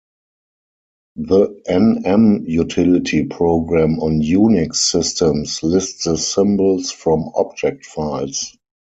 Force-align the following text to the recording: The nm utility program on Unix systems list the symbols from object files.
The 1.17 1.61
nm 1.69 2.49
utility 2.49 3.25
program 3.25 3.99
on 3.99 4.19
Unix 4.21 4.73
systems 4.77 5.61
list 5.61 6.05
the 6.05 6.17
symbols 6.17 6.89
from 6.89 7.29
object 7.35 7.85
files. 7.85 8.57